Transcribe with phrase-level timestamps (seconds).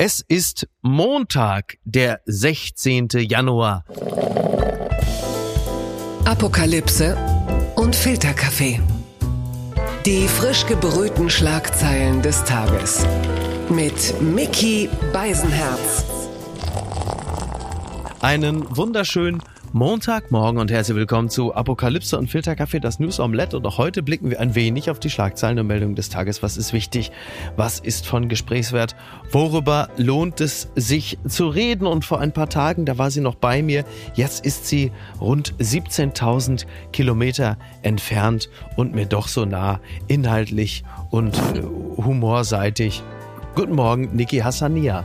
[0.00, 3.08] Es ist Montag, der 16.
[3.14, 3.84] Januar.
[6.24, 7.16] Apokalypse
[7.74, 8.80] und Filterkaffee.
[10.06, 13.04] Die frisch gebrühten Schlagzeilen des Tages.
[13.70, 16.04] Mit Mickey Beisenherz.
[18.20, 19.42] Einen wunderschönen
[19.72, 23.58] Montagmorgen und herzlich willkommen zu Apokalypse und Filterkaffee, das News Omelette.
[23.58, 26.42] Und auch heute blicken wir ein wenig auf die Schlagzeilen und Meldungen des Tages.
[26.42, 27.12] Was ist wichtig?
[27.56, 28.96] Was ist von Gesprächswert?
[29.30, 31.86] Worüber lohnt es sich zu reden?
[31.86, 33.84] Und vor ein paar Tagen, da war sie noch bei mir.
[34.14, 34.90] Jetzt ist sie
[35.20, 41.62] rund 17.000 Kilometer entfernt und mir doch so nah, inhaltlich und äh,
[42.02, 43.02] humorseitig.
[43.54, 45.04] Guten Morgen, Niki Hassania.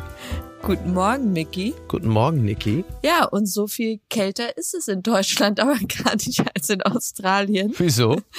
[0.63, 1.73] Guten Morgen, Mickey.
[1.89, 2.85] Guten Morgen, Niki.
[3.03, 7.73] Ja, und so viel kälter ist es in Deutschland aber gar nicht als in Australien.
[7.77, 8.21] Wieso?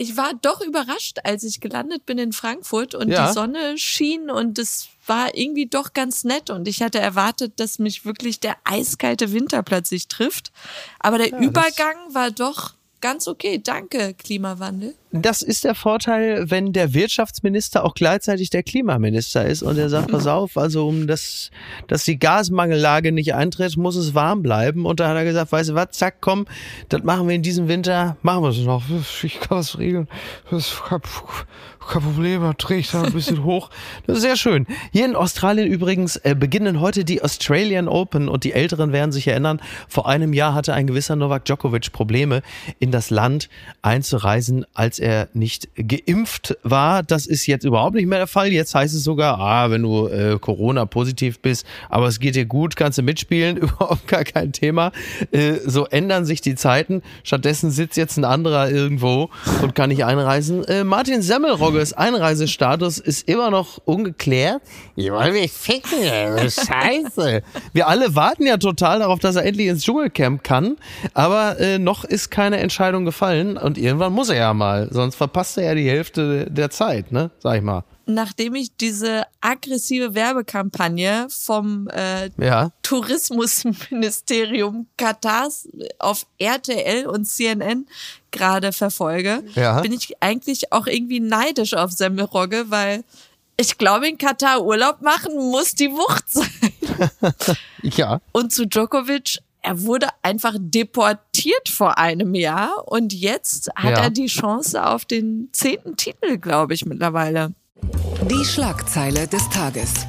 [0.00, 3.26] Ich war doch überrascht, als ich gelandet bin in Frankfurt und Ja.
[3.26, 7.80] die Sonne schien und es war irgendwie doch ganz nett und ich hatte erwartet, dass
[7.80, 10.52] mich wirklich der eiskalte Winter plötzlich trifft.
[11.00, 13.60] Aber der das- Übergang war doch ganz okay.
[13.60, 14.94] Danke, Klimawandel.
[15.10, 20.10] Das ist der Vorteil, wenn der Wirtschaftsminister auch gleichzeitig der Klimaminister ist und er sagt,
[20.10, 21.50] pass auf, also um das,
[21.86, 24.84] dass die Gasmangellage nicht eintritt, muss es warm bleiben.
[24.84, 26.46] Und da hat er gesagt, weißt du was, zack, komm,
[26.90, 28.82] das machen wir in diesem Winter, machen wir es noch.
[29.22, 30.08] Ich kann was regeln.
[30.50, 31.00] Das ist kein,
[31.88, 33.70] kein Problem, da drehe ich da ein bisschen hoch.
[34.06, 34.66] Das ist sehr schön.
[34.92, 39.26] Hier in Australien übrigens äh, beginnen heute die Australian Open und die Älteren werden sich
[39.26, 42.42] erinnern, vor einem Jahr hatte ein gewisser Novak Djokovic Probleme,
[42.78, 43.48] in das Land
[43.80, 47.02] einzureisen, als er nicht geimpft war.
[47.02, 48.48] Das ist jetzt überhaupt nicht mehr der Fall.
[48.48, 52.76] Jetzt heißt es sogar, ah, wenn du äh, Corona-positiv bist, aber es geht dir gut,
[52.76, 54.92] kannst du mitspielen, überhaupt gar kein Thema.
[55.30, 57.02] Äh, so ändern sich die Zeiten.
[57.22, 59.30] Stattdessen sitzt jetzt ein anderer irgendwo
[59.62, 60.64] und kann nicht einreisen.
[60.64, 64.62] Äh, Martin Semmelrogges Einreisestatus ist immer noch ungeklärt.
[64.96, 65.90] Ja, weil wir ficken,
[66.38, 67.42] scheiße.
[67.72, 70.76] Wir alle warten ja total darauf, dass er endlich ins Dschungelcamp kann,
[71.14, 75.58] aber äh, noch ist keine Entscheidung gefallen und irgendwann muss er ja mal, sonst verpasst
[75.58, 77.84] er ja die Hälfte der Zeit, ne, sag ich mal.
[78.06, 82.70] Nachdem ich diese aggressive Werbekampagne vom äh, Ja.
[82.82, 87.86] Tourismusministerium Katars auf RTL und CNN
[88.30, 89.80] gerade verfolge, Ja.
[89.80, 93.04] bin ich eigentlich auch irgendwie neidisch auf Semmelrogge, weil
[93.60, 96.48] ich glaube, in Katar Urlaub machen muss die Wucht sein.
[97.82, 98.20] Ja.
[98.32, 99.38] Und zu Djokovic,
[99.68, 104.04] er wurde einfach deportiert vor einem Jahr und jetzt hat Ja.
[104.04, 107.52] er die Chance auf den zehnten Titel, glaube ich, mittlerweile.
[108.30, 110.06] Die Schlagzeile des Tages.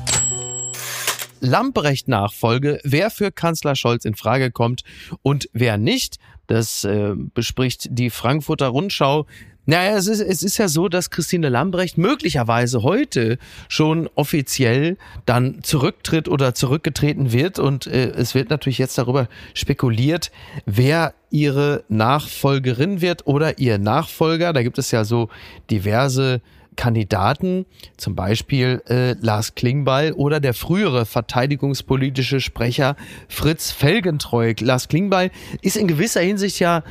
[1.42, 4.84] Lamprecht-Nachfolge, wer für Kanzler Scholz in Frage kommt
[5.24, 6.20] und wer nicht.
[6.48, 9.26] Das äh, bespricht die Frankfurter Rundschau.
[9.70, 13.38] Naja, es ist, es ist ja so, dass Christine Lambrecht möglicherweise heute
[13.68, 14.98] schon offiziell
[15.28, 17.60] dann zurücktritt oder zurückgetreten wird.
[17.60, 20.32] Und äh, es wird natürlich jetzt darüber spekuliert,
[20.66, 24.54] wer ihre Nachfolgerin wird oder ihr Nachfolger.
[24.54, 25.30] Da gibt es ja so
[25.70, 26.42] diverse
[26.76, 32.96] Kandidaten, zum Beispiel äh, Lars Klingbeil oder der frühere verteidigungspolitische Sprecher
[33.28, 34.56] Fritz Felgentreu.
[34.62, 35.30] Lars Klingbeil
[35.62, 36.82] ist in gewisser Hinsicht ja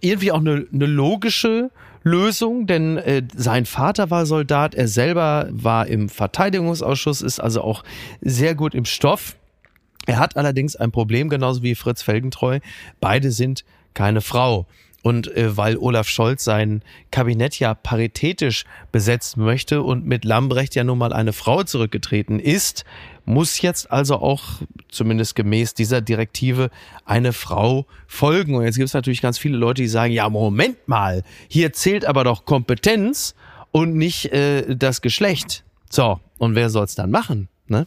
[0.00, 1.70] irgendwie auch eine, eine logische
[2.02, 7.84] Lösung, denn äh, sein Vater war Soldat, er selber war im Verteidigungsausschuss, ist also auch
[8.20, 9.36] sehr gut im Stoff.
[10.06, 12.58] Er hat allerdings ein Problem, genauso wie Fritz Felgentreu.
[13.00, 13.64] Beide sind
[13.94, 14.66] keine Frau.
[15.02, 20.84] Und äh, weil Olaf Scholz sein Kabinett ja paritätisch besetzen möchte und mit Lambrecht ja
[20.84, 22.84] nun mal eine Frau zurückgetreten ist,
[23.24, 24.42] muss jetzt also auch,
[24.88, 26.70] zumindest gemäß dieser Direktive,
[27.04, 28.54] eine Frau folgen.
[28.54, 32.04] Und jetzt gibt es natürlich ganz viele Leute, die sagen, ja, Moment mal, hier zählt
[32.04, 33.34] aber doch Kompetenz
[33.70, 35.64] und nicht äh, das Geschlecht.
[35.90, 37.86] So, und wer soll's dann machen, ne?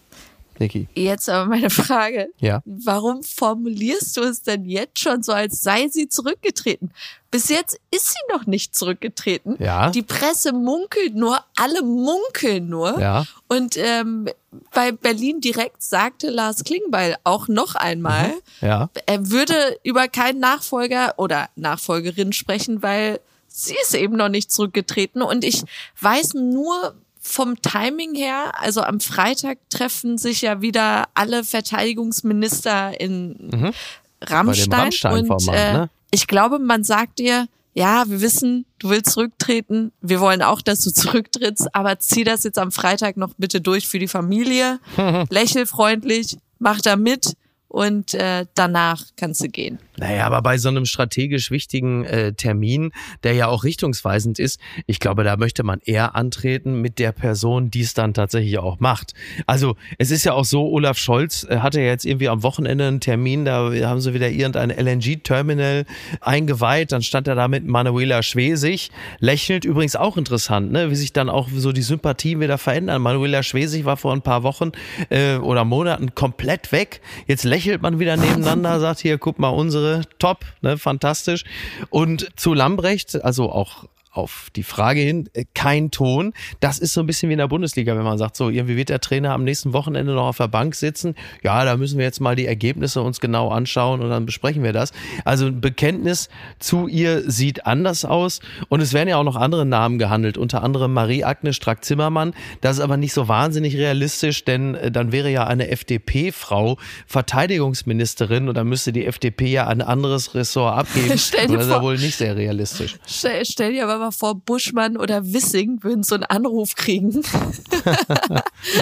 [0.59, 0.87] Niki?
[0.95, 2.29] Jetzt aber meine Frage.
[2.39, 2.61] Ja.
[2.65, 6.91] Warum formulierst du es denn jetzt schon so, als sei sie zurückgetreten?
[7.31, 9.57] Bis jetzt ist sie noch nicht zurückgetreten.
[9.59, 9.89] Ja.
[9.89, 12.99] Die Presse munkelt nur, alle munkeln nur.
[12.99, 13.25] Ja.
[13.47, 14.27] Und ähm,
[14.73, 18.89] bei Berlin direkt sagte Lars Klingbeil auch noch einmal, Ja.
[19.05, 25.21] er würde über keinen Nachfolger oder Nachfolgerin sprechen, weil sie ist eben noch nicht zurückgetreten.
[25.21, 25.63] Und ich
[25.99, 26.95] weiß nur
[27.25, 33.73] vom Timing her, also am Freitag treffen sich ja wieder alle Verteidigungsminister in
[34.21, 34.69] Rammstein.
[34.69, 34.73] Mhm.
[34.73, 35.89] Rammstein-Format, und äh, ne?
[36.11, 39.91] ich glaube, man sagt dir, ja, wir wissen, du willst zurücktreten.
[40.01, 43.87] Wir wollen auch, dass du zurücktrittst, aber zieh das jetzt am Freitag noch bitte durch
[43.87, 44.79] für die Familie.
[45.29, 47.35] Lächel freundlich, mach da mit
[47.75, 49.79] und äh, danach kannst du gehen.
[49.97, 52.91] Naja, aber bei so einem strategisch wichtigen äh, Termin,
[53.23, 57.71] der ja auch richtungsweisend ist, ich glaube, da möchte man eher antreten mit der Person,
[57.71, 59.13] die es dann tatsächlich auch macht.
[59.45, 62.87] Also es ist ja auch so, Olaf Scholz äh, hatte ja jetzt irgendwie am Wochenende
[62.87, 65.85] einen Termin, da haben sie wieder irgendein LNG-Terminal
[66.21, 68.89] eingeweiht, dann stand er da mit Manuela Schwesig,
[69.19, 70.91] lächelt übrigens auch interessant, ne?
[70.91, 73.01] wie sich dann auch so die Sympathien wieder verändern.
[73.01, 74.71] Manuela Schwesig war vor ein paar Wochen
[75.09, 80.01] äh, oder Monaten komplett weg, jetzt lächelt man wieder nebeneinander, sagt hier, guck mal, unsere
[80.19, 81.43] top, ne, fantastisch.
[81.89, 83.85] Und zu Lambrecht, also auch
[84.17, 86.33] auf die Frage hin, äh, kein Ton.
[86.59, 88.89] Das ist so ein bisschen wie in der Bundesliga, wenn man sagt, so, irgendwie wird
[88.89, 91.15] der Trainer am nächsten Wochenende noch auf der Bank sitzen.
[91.43, 94.73] Ja, da müssen wir jetzt mal die Ergebnisse uns genau anschauen und dann besprechen wir
[94.73, 94.91] das.
[95.23, 96.29] Also ein Bekenntnis
[96.59, 98.39] zu ihr sieht anders aus.
[98.69, 102.33] Und es werden ja auch noch andere Namen gehandelt, unter anderem Marie-Agnes Strack-Zimmermann.
[102.61, 106.77] Das ist aber nicht so wahnsinnig realistisch, denn äh, dann wäre ja eine FDP-Frau
[107.07, 111.17] Verteidigungsministerin und dann müsste die FDP ja ein anderes Ressort abgeben.
[111.17, 112.97] Stell dir das ist ja wohl nicht sehr realistisch.
[113.07, 117.21] Stell, stell dir aber mal vor, Buschmann oder Wissing würden so einen Anruf kriegen.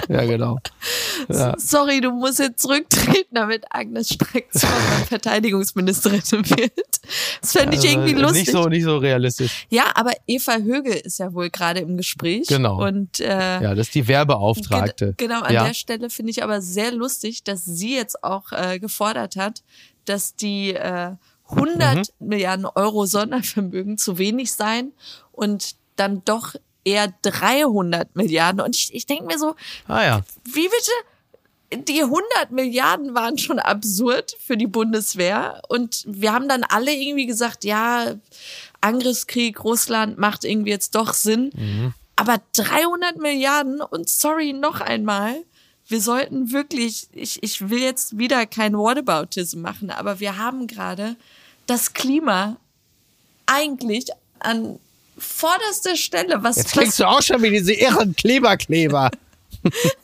[0.08, 0.58] Ja, genau.
[1.28, 1.54] Ja.
[1.58, 6.72] Sorry, du musst jetzt zurücktreten, damit Agnes Streck-Zimmermann Verteidigungsministerin wird.
[7.40, 8.46] Das fände ich irgendwie Also, lustig.
[8.46, 9.66] Nicht so, nicht so realistisch.
[9.70, 12.46] Ja, aber Eva Högel ist ja wohl gerade im Gespräch.
[12.48, 12.84] Genau.
[12.84, 15.14] Und äh, Ja, das ist die Werbeauftragte.
[15.16, 15.64] Gen genau, an ja.
[15.66, 19.62] der Stelle finde ich aber sehr lustig, dass sie jetzt auch äh, gefordert hat,
[20.04, 21.12] dass die äh,
[21.50, 22.26] 100 Mhm.
[22.28, 24.92] Milliarden Euro Sondervermögen zu wenig seien
[25.32, 26.54] und dann doch
[26.84, 28.60] eher 300 Milliarden.
[28.60, 29.54] Und ich, ich denke mir so,
[29.88, 30.20] Ah ja.
[30.44, 31.84] wie bitte?
[31.88, 35.60] Die 100 Milliarden waren schon absurd für die Bundeswehr.
[35.68, 38.14] Und wir haben dann alle irgendwie gesagt, ja,
[38.80, 41.92] Angriffskrieg, Russland macht irgendwie jetzt doch Sinn.
[42.16, 45.36] Aber 300 Milliarden und sorry noch einmal,
[45.88, 51.16] wir sollten wirklich, ich, ich will jetzt wieder kein Whataboutism machen, aber wir haben gerade
[51.66, 52.56] das Klima
[53.46, 54.06] eigentlich
[54.40, 54.78] an
[55.18, 56.42] vorderster Stelle.
[56.42, 59.10] Was, Jetzt klingst du auch schon wie diese irren Kleberkleber.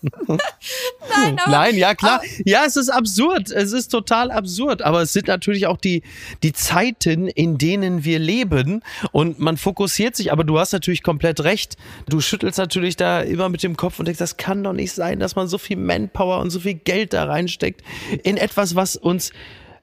[0.02, 2.22] nein, Nein, ja klar.
[2.44, 3.50] Ja, es ist absurd.
[3.50, 4.82] Es ist total absurd.
[4.82, 6.02] Aber es sind natürlich auch die,
[6.42, 8.82] die Zeiten, in denen wir leben.
[9.12, 10.32] Und man fokussiert sich.
[10.32, 11.76] Aber du hast natürlich komplett recht.
[12.08, 15.20] Du schüttelst natürlich da immer mit dem Kopf und denkst, das kann doch nicht sein,
[15.20, 17.82] dass man so viel Manpower und so viel Geld da reinsteckt
[18.22, 19.32] in etwas, was uns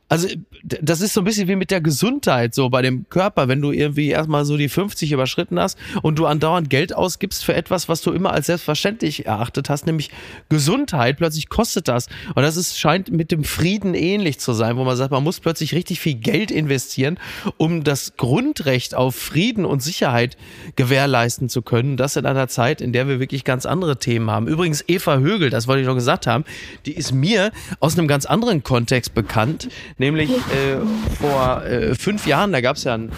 [0.09, 0.27] also
[0.61, 3.71] das ist so ein bisschen wie mit der Gesundheit so bei dem Körper, wenn du
[3.71, 8.01] irgendwie erstmal so die 50 überschritten hast und du andauernd Geld ausgibst für etwas, was
[8.01, 10.11] du immer als selbstverständlich erachtet hast, nämlich
[10.49, 12.07] Gesundheit, plötzlich kostet das.
[12.35, 15.41] Und das ist, scheint mit dem Frieden ähnlich zu sein, wo man sagt, man muss
[15.41, 17.19] plötzlich richtig viel Geld investieren,
[17.57, 20.37] um das Grundrecht auf Frieden und Sicherheit
[20.77, 21.97] gewährleisten zu können.
[21.97, 24.47] Das in einer Zeit, in der wir wirklich ganz andere Themen haben.
[24.47, 26.45] Übrigens Eva Högel, das wollte ich noch gesagt haben,
[26.85, 27.51] die ist mir
[27.81, 30.77] aus einem ganz anderen Kontext bekannt, nämlich äh,
[31.19, 33.11] vor äh, fünf Jahren, da gab es ja einen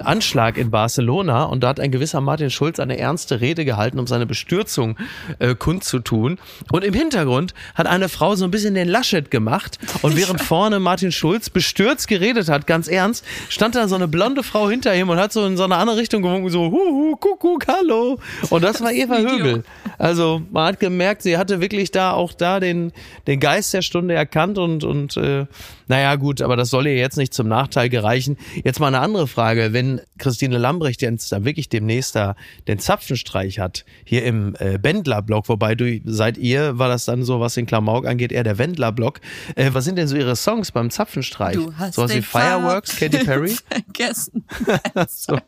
[0.00, 4.06] Anschlag in Barcelona und da hat ein gewisser Martin Schulz eine ernste Rede gehalten, um
[4.06, 4.96] seine Bestürzung
[5.38, 6.38] äh, kundzutun.
[6.70, 10.80] Und im Hintergrund hat eine Frau so ein bisschen den Laschet gemacht und während vorne
[10.80, 15.08] Martin Schulz bestürzt geredet hat, ganz ernst, stand da so eine blonde Frau hinter ihm
[15.08, 18.18] und hat so in so eine andere Richtung gewunken, so huhu, kuckuck, hallo.
[18.50, 19.18] Und das war Eva.
[19.18, 19.62] Högel.
[19.98, 22.92] Also man hat gemerkt, sie hatte wirklich da auch da den,
[23.26, 25.46] den Geist der Stunde erkannt und, und äh,
[25.92, 28.38] naja gut, aber das soll ihr jetzt nicht zum Nachteil gereichen.
[28.64, 29.74] Jetzt mal eine andere Frage.
[29.74, 32.34] Wenn Christine Lambrecht jetzt da wirklich demnächst da
[32.66, 37.40] den Zapfenstreich hat, hier im äh, Bändlerblock, wobei du seit ihr war das dann so,
[37.40, 39.20] was den Klamauk angeht, eher der Wendlerblock.
[39.54, 41.56] Äh, was sind denn so ihre Songs beim Zapfenstreich?
[41.56, 43.54] Du hast Sowas wie den Fireworks, Katy Perry?
[43.68, 44.46] vergessen.
[45.08, 45.38] So.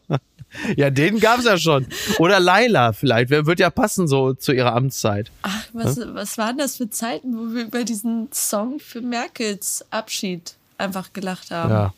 [0.77, 1.87] Ja, den gab's ja schon.
[2.19, 3.31] Oder Laila vielleicht.
[3.31, 5.31] Wer wird ja passen so zu ihrer Amtszeit.
[5.43, 10.55] Ach, was, was waren das für Zeiten, wo wir über diesen Song für Merkels Abschied
[10.79, 11.71] einfach gelacht haben?
[11.71, 11.95] Ja.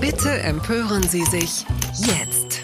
[0.00, 1.64] Bitte empören Sie sich
[1.98, 2.60] jetzt.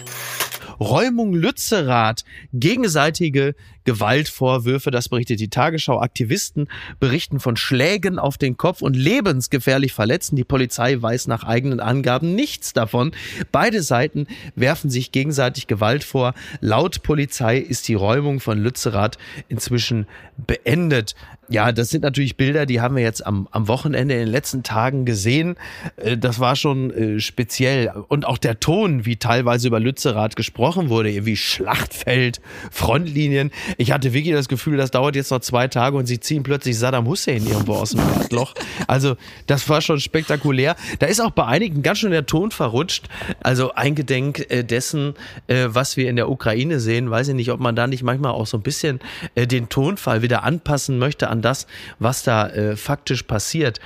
[0.79, 2.23] Räumung Lützerath,
[2.53, 3.55] gegenseitige
[3.89, 5.99] Gewaltvorwürfe, das berichtet die Tagesschau.
[5.99, 6.67] Aktivisten
[6.99, 10.35] berichten von Schlägen auf den Kopf und lebensgefährlich Verletzten.
[10.35, 13.13] Die Polizei weiß nach eigenen Angaben nichts davon.
[13.51, 16.35] Beide Seiten werfen sich gegenseitig Gewalt vor.
[16.61, 19.17] Laut Polizei ist die Räumung von Lützerath
[19.47, 20.05] inzwischen
[20.37, 21.15] beendet.
[21.51, 24.61] Ja, das sind natürlich Bilder, die haben wir jetzt am, am Wochenende in den letzten
[24.61, 25.55] Tagen gesehen.
[25.97, 27.91] Äh, Das war schon äh, speziell.
[28.07, 33.49] Und auch der Ton, wie teilweise über Lützerath gesprochen wurde, irgendwie Schlachtfeld, Frontlinien.
[33.79, 36.77] Ich hatte wirklich das Gefühl, das dauert jetzt noch zwei Tage und sie ziehen plötzlich
[36.77, 38.53] Saddam Hussein irgendwo aus dem Erdloch.
[38.87, 39.15] Also,
[39.47, 40.75] das war schon spektakulär.
[40.99, 43.07] Da ist auch bei einigen ganz schön der Ton verrutscht.
[43.39, 45.13] Also, eingedenk äh, dessen,
[45.47, 48.33] äh, was wir in der Ukraine sehen, weiß ich nicht, ob man da nicht manchmal
[48.33, 48.99] auch so ein bisschen
[49.35, 51.65] äh, den Tonfall wieder anpassen möchte an das,
[51.99, 53.79] was da faktisch passiert.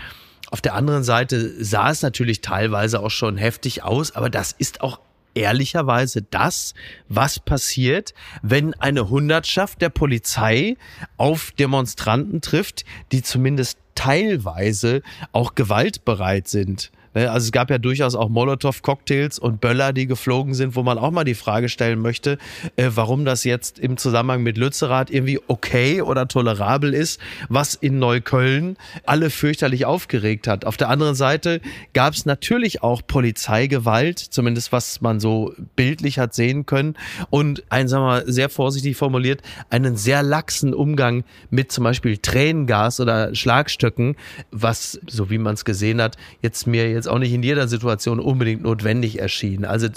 [0.50, 4.82] Auf der anderen Seite sah es natürlich teilweise auch schon heftig aus, aber das ist
[4.82, 5.00] auch
[5.36, 6.74] ehrlicherweise das,
[7.10, 10.78] was passiert, wenn eine Hundertschaft der Polizei
[11.18, 16.92] auf Demonstranten trifft, die zumindest teilweise auch gewaltbereit sind.
[17.14, 20.98] Ne, also es gab ja durchaus auch Molotow-Cocktails und Böller, die geflogen sind, wo man
[20.98, 22.38] auch mal die Frage stellen möchte,
[22.76, 28.00] äh, warum das jetzt im Zusammenhang mit Lützerath irgendwie okay oder tolerabel ist, was in
[28.00, 30.66] Neukölln alle fürchterlich aufgeregt hat.
[30.66, 31.62] Auf der anderen Seite
[31.94, 36.96] gab es natürlich auch Polizeigewalt, zumindest was man so bildlich hat sehen können
[37.30, 42.18] und ein, sagen wir mal, sehr vorsichtig formuliert, einen sehr laxen Umgang mit zum Beispiel
[42.18, 44.16] Tränengas oder Schlagstöcken,
[44.52, 47.68] was, so wie man es gesehen hat, jetzt mir jetzt jetzt auch nicht in jeder
[47.68, 49.66] Situation unbedingt notwendig erschienen.
[49.66, 49.88] Also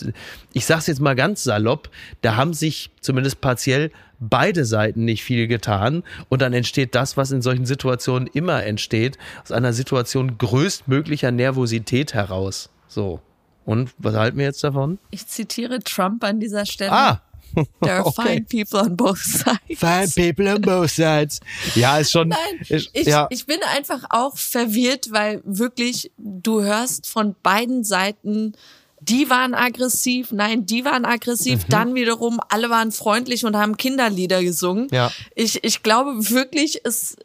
[0.52, 1.88] ich sage es jetzt mal ganz salopp,
[2.20, 7.30] da haben sich zumindest partiell beide Seiten nicht viel getan und dann entsteht das, was
[7.30, 12.70] in solchen Situationen immer entsteht, aus einer Situation größtmöglicher Nervosität heraus.
[12.88, 13.20] So.
[13.64, 14.98] Und was halten wir jetzt davon?
[15.10, 16.92] Ich zitiere Trump an dieser Stelle.
[16.92, 17.22] Ah,
[17.80, 18.22] There are Okay.
[18.22, 19.78] fine people on both sides.
[19.78, 21.40] Fine people on both sides.
[21.74, 22.28] Ja, ist schon.
[22.28, 22.38] Nein,
[22.68, 23.26] ist, ich, ja.
[23.30, 28.52] ich bin einfach auch verwirrt, weil wirklich du hörst von beiden Seiten,
[29.00, 31.70] die waren aggressiv, nein, die waren aggressiv, Mhm.
[31.70, 34.88] dann wiederum, alle waren freundlich und haben Kinderlieder gesungen.
[34.90, 35.12] Ja.
[35.34, 37.16] Ich, ich glaube wirklich, es,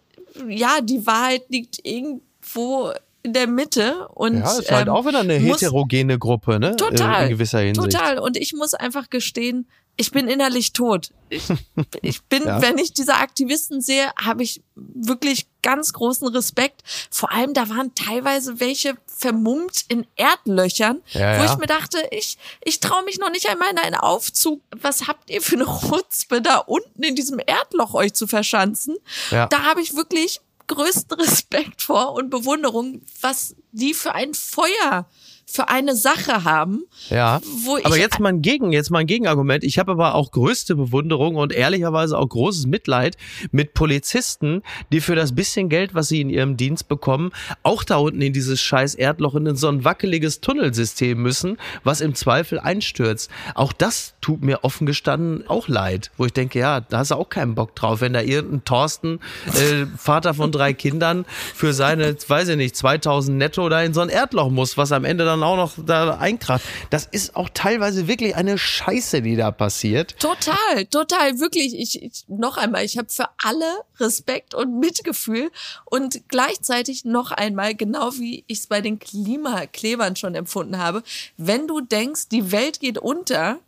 [0.47, 2.91] ja, die Wahrheit liegt irgendwo
[3.23, 6.75] in der Mitte und ja, ist halt ähm, auch wieder eine muss- heterogene Gruppe, ne?
[6.75, 7.23] Total.
[7.25, 7.91] In gewisser Hinsicht.
[7.91, 8.19] Total.
[8.19, 11.11] Und ich muss einfach gestehen, ich bin innerlich tot.
[11.29, 11.43] Ich,
[12.01, 12.61] ich bin, Ja.
[12.61, 16.81] wenn ich diese Aktivisten sehe, habe ich wirklich ganz großen Respekt.
[17.11, 21.51] Vor allem, da waren teilweise welche vermummt in Erdlöchern, Ja, wo ja.
[21.53, 24.61] ich mir dachte, ich, ich traue mich noch nicht einmal in einen Aufzug.
[24.75, 28.95] Was habt ihr für eine Rutzpe da unten in diesem Erdloch euch zu verschanzen?
[29.29, 30.41] Da habe ich wirklich
[30.73, 35.07] größten Respekt vor und Bewunderung, was die für ein Feuer
[35.51, 36.83] für eine Sache haben.
[37.09, 39.63] Ja, Wo ich- aber jetzt mal ein Gegen, jetzt mal ein Gegenargument.
[39.63, 43.17] Ich habe aber auch größte Bewunderung und ehrlicherweise auch großes Mitleid
[43.51, 47.31] mit Polizisten, die für das bisschen Geld, was sie in ihrem Dienst bekommen,
[47.63, 52.15] auch da unten in dieses scheiß Erdloch in so ein wackeliges Tunnelsystem müssen, was im
[52.15, 53.29] Zweifel einstürzt.
[53.55, 57.15] Auch das tut mir offen gestanden auch leid, wo ich denke, ja, da hast du
[57.15, 62.15] auch keinen Bock drauf, wenn da irgendein Thorsten, äh, Vater von drei Kindern, für seine,
[62.27, 65.40] weiß ich nicht, 2000 netto da in so ein Erdloch muss, was am Ende dann
[65.43, 66.63] auch noch da einkracht.
[66.89, 70.19] Das ist auch teilweise wirklich eine Scheiße, die da passiert.
[70.19, 71.77] Total, total, wirklich.
[71.77, 73.65] Ich, ich noch einmal, ich habe für alle
[73.99, 75.51] Respekt und Mitgefühl
[75.85, 81.03] und gleichzeitig noch einmal, genau wie ich es bei den Klimaklebern schon empfunden habe,
[81.37, 83.59] wenn du denkst, die Welt geht unter,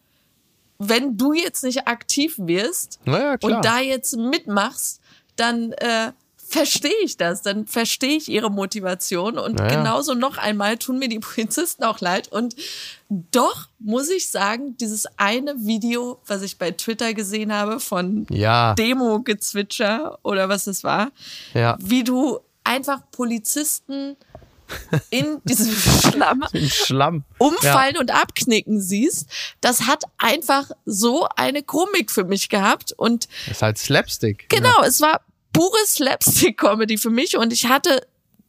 [0.80, 3.38] wenn du jetzt nicht aktiv wirst klar.
[3.42, 5.02] und da jetzt mitmachst,
[5.36, 6.12] dann äh,
[6.54, 9.78] verstehe ich das, dann verstehe ich ihre Motivation und Naja.
[9.78, 12.56] genauso noch einmal tun mir die Polizisten auch leid und
[13.10, 18.74] doch muss ich sagen, dieses eine Video, was ich bei Twitter gesehen habe von Ja,
[18.76, 21.12] Demo-Gezwitscher oder was es war,
[21.54, 21.78] ja.
[21.82, 24.16] wie du einfach Polizisten
[25.10, 25.72] in diesem
[26.12, 27.24] Schlamm Schlamm.
[27.38, 29.28] umfallen und abknicken siehst,
[29.62, 34.50] das hat einfach so eine Komik für mich gehabt und Das ist halt Slapstick.
[34.50, 35.22] Genau, es war
[35.54, 38.06] pure Slapstick-Comedy für mich und ich hatte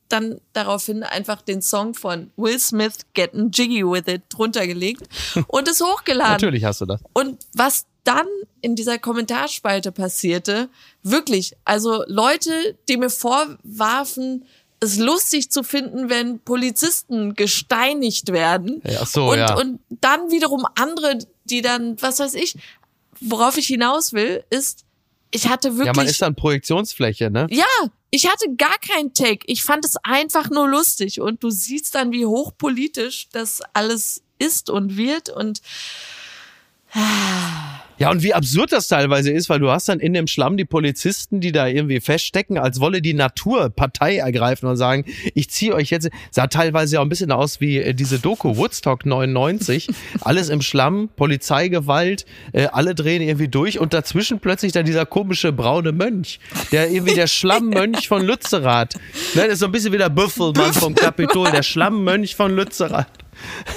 [0.09, 5.03] dann daraufhin einfach den Song von Will Smith, Getting Jiggy With It, drunter gelegt
[5.49, 6.33] und es hochgeladen.
[6.33, 7.01] Natürlich hast du das.
[7.13, 8.27] Und was dann
[8.61, 10.69] in dieser Kommentarspalte passierte,
[11.03, 14.45] wirklich, also Leute, die mir vorwarfen,
[14.81, 18.83] es lustig zu finden, wenn Polizisten gesteinigt werden.
[18.85, 19.57] Ja, so, und, ja.
[19.57, 22.57] und dann wiederum andere, die dann, was weiß ich,
[23.21, 24.84] worauf ich hinaus will, ist,
[25.35, 25.87] ich hatte wirklich.
[25.87, 27.49] Ja, man ist dann Projektionsfläche, ne?
[27.51, 27.65] Ja,
[28.11, 29.41] ich hatte gar keinen Take.
[29.47, 31.21] Ich fand es einfach nur lustig.
[31.21, 35.31] Und du siehst dann, wie hochpolitisch das alles ist und wird.
[35.31, 35.61] Und
[37.97, 40.65] Ja, und wie absurd das teilweise ist, weil du hast dann in dem Schlamm die
[40.65, 45.75] Polizisten, die da irgendwie feststecken, als wolle die Natur Partei ergreifen und sagen, ich ziehe
[45.75, 49.89] euch jetzt, sah teilweise ja auch ein bisschen aus wie äh, diese Doku Woodstock 99,
[50.23, 55.53] alles im Schlamm, Polizeigewalt, äh, alle drehen irgendwie durch und dazwischen plötzlich dann dieser komische
[55.53, 56.41] braune Mönch,
[56.73, 58.95] der irgendwie der Schlammmönch von Lützerath,
[59.35, 63.24] ne, das ist so ein bisschen wie der Büffelmann vom Kapitol, der Schlammmönch von Lützerath.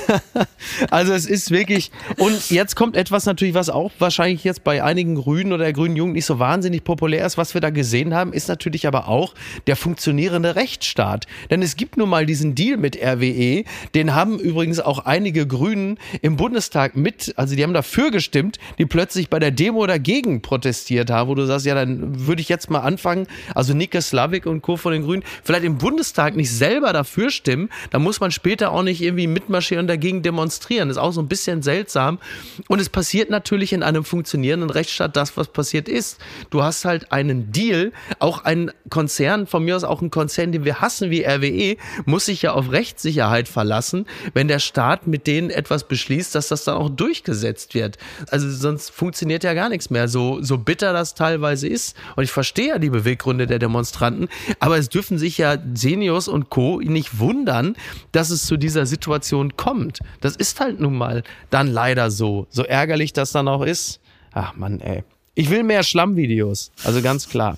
[0.92, 5.16] also es ist wirklich, und jetzt kommt etwas natürlich, was auch wahrscheinlich jetzt bei einigen
[5.16, 8.48] Grünen oder grünen Jugend nicht so wahnsinnig populär ist, was wir da gesehen haben, ist
[8.48, 9.34] natürlich aber auch
[9.68, 11.26] der funktionierende Rechtsstaat.
[11.50, 13.64] Denn es gibt nun mal diesen Deal mit RWE,
[13.96, 18.86] den haben übrigens auch einige Grünen im Bundestag mit, also die haben dafür gestimmt, die
[18.86, 22.70] plötzlich bei der Demo dagegen protestiert haben, wo du sagst, ja, dann würde ich jetzt
[22.70, 24.78] mal anfangen, also Nike Slavik und Co.
[24.78, 28.84] von den Grünen, vielleicht im Bundestag nicht selber dafür stimmen, da muss man später auch
[28.84, 30.90] nicht irgendwie mitmarschieren und dagegen demonstrieren.
[30.90, 32.20] Ist auch so ein bisschen seltsam.
[32.68, 36.20] Und es passiert natürlich in einem funktionierenden Rechtsstaat das, was passiert ist.
[36.50, 40.66] Du hast halt einen Deal, auch ein Konzern, von mir aus auch ein Konzern, den
[40.66, 45.50] wir hassen wie RWE, muss sich ja auf Rechtssicherheit verlassen, wenn der Staat mit denen
[45.50, 47.98] etwas beschließt, dass das dann auch durchgesetzt wird.
[48.30, 51.96] Also sonst funktioniert ja gar nichts mehr, so, so bitter das teilweise ist.
[52.16, 54.28] Und ich verstehe ja die Beweggründe der Demonstranten,
[54.60, 56.80] aber es dürfen sich ja Senios und Co.
[56.80, 57.76] nicht wundern,
[58.12, 60.00] dass es zu dieser Situation kommt.
[60.22, 62.48] Das ist halt nun mal dann leider so.
[62.50, 64.00] So ärgerlich das dann auch ist.
[64.34, 65.04] Ach Mann, ey.
[65.36, 66.72] Ich will mehr Schlammvideos.
[66.84, 67.58] Also ganz klar.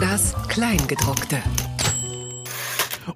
[0.00, 1.38] Das Kleingedruckte.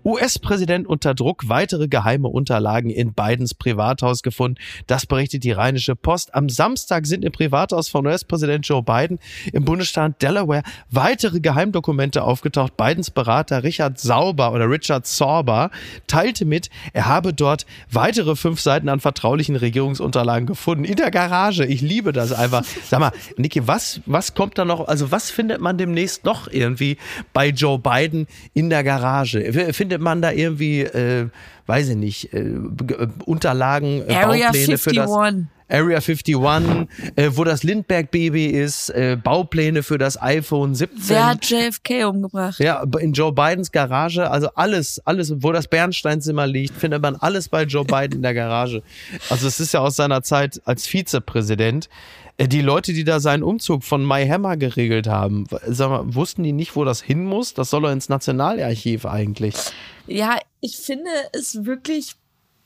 [0.05, 4.59] US-Präsident unter Druck, weitere geheime Unterlagen in Bidens Privathaus gefunden.
[4.87, 6.35] Das berichtet die Rheinische Post.
[6.35, 9.19] Am Samstag sind im Privathaus von US-Präsident Joe Biden
[9.52, 12.76] im Bundesstaat Delaware weitere Geheimdokumente aufgetaucht.
[12.76, 15.71] Bidens Berater Richard Sauber oder Richard Sorber
[16.07, 20.85] teilte mit, er habe dort weitere fünf Seiten an vertraulichen Regierungsunterlagen gefunden.
[20.85, 21.64] In der Garage.
[21.64, 22.64] Ich liebe das einfach.
[22.88, 24.87] Sag mal, Niki, was, was kommt da noch?
[24.88, 26.97] Also was findet man demnächst noch irgendwie
[27.33, 29.40] bei Joe Biden in der Garage?
[29.76, 31.28] Findet man da irgendwie, äh,
[31.66, 34.80] weiß ich nicht, äh, äh Unterlagen, äh, Area Baupläne 51.
[34.80, 35.11] für das
[35.68, 41.09] Area 51, äh, wo das Lindbergh-Baby ist, äh, Baupläne für das iPhone 17.
[41.09, 42.61] Wer hat JFK umgebracht?
[42.61, 47.49] Ja, in Joe Bidens Garage, also alles, alles, wo das Bernsteinzimmer liegt, findet man alles
[47.49, 48.83] bei Joe Biden in der Garage.
[49.28, 51.88] Also es ist ja aus seiner Zeit als Vizepräsident.
[52.38, 56.43] Äh, die Leute, die da seinen Umzug von My Hammer geregelt haben, sag mal, wussten
[56.43, 57.55] die nicht, wo das hin muss?
[57.55, 59.55] Das soll doch ins Nationalarchiv eigentlich.
[60.07, 62.16] Ja, ich finde es wirklich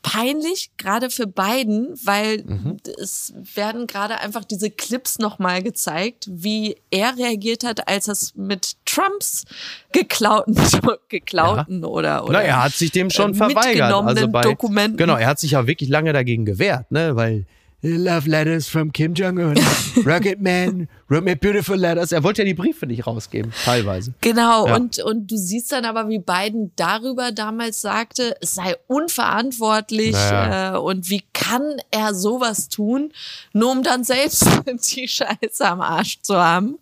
[0.03, 2.77] peinlich, gerade für beiden, weil mhm.
[2.99, 8.77] es werden gerade einfach diese Clips nochmal gezeigt, wie er reagiert hat, als es mit
[8.85, 9.45] Trumps
[9.91, 10.55] geklauten,
[11.09, 11.87] geklauten ja.
[11.87, 12.33] oder, oder.
[12.33, 13.91] Na, er hat sich dem schon verweigert.
[13.91, 14.97] Also bei, Dokumenten.
[14.97, 17.45] Genau, er hat sich ja wirklich lange dagegen gewehrt, ne, weil
[17.83, 19.55] Love Letters from Kim Jong-un.
[20.05, 22.11] Rocket Man wrote me beautiful letters.
[22.11, 24.13] Er wollte ja die Briefe nicht rausgeben, teilweise.
[24.21, 24.75] Genau, ja.
[24.75, 30.75] und, und du siehst dann aber, wie Biden darüber damals sagte, es sei unverantwortlich naja.
[30.75, 33.11] äh, und wie kann er sowas tun,
[33.53, 34.45] nur um dann selbst
[34.95, 36.77] die Scheiße am Arsch zu haben.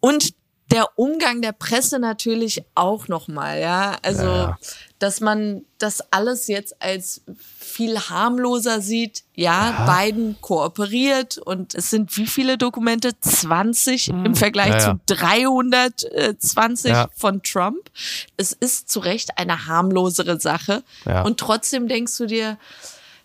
[0.00, 0.32] Und
[0.70, 3.96] der Umgang der Presse natürlich auch nochmal, ja.
[4.02, 4.58] Also, ja.
[4.98, 7.22] dass man das alles jetzt als
[7.58, 9.24] viel harmloser sieht.
[9.34, 13.18] Ja, ja, Biden kooperiert und es sind wie viele Dokumente?
[13.18, 14.26] 20 hm.
[14.26, 17.90] im Vergleich ja, zu 320 von Trump.
[18.36, 20.82] Es ist zu Recht eine harmlosere Sache.
[21.24, 22.58] Und trotzdem denkst du dir,